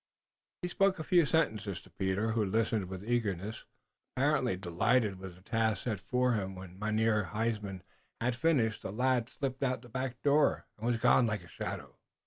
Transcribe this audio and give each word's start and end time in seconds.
He 0.63 0.67
spoke 0.67 0.97
a 0.97 1.03
few 1.03 1.27
sentences 1.27 1.79
to 1.83 1.91
Peter, 1.91 2.31
who 2.31 2.43
listened 2.43 2.85
with 2.85 3.07
eagerness, 3.07 3.65
apparently 4.17 4.57
delighted 4.57 5.19
with 5.19 5.35
the 5.35 5.43
task 5.43 5.83
set 5.83 5.99
for 5.99 6.33
him. 6.33 6.55
When 6.55 6.79
Mynheer 6.79 7.25
Huysman 7.35 7.83
had 8.19 8.35
finished 8.35 8.81
the 8.81 8.91
lad 8.91 9.29
slipped 9.29 9.61
out 9.61 9.77
at 9.85 9.85
a 9.85 9.89
back 9.89 10.19
door, 10.23 10.65
and 10.79 10.87
was 10.87 10.97
gone 10.99 11.27
like 11.27 11.43
a 11.43 11.47
shadow. 11.47 11.99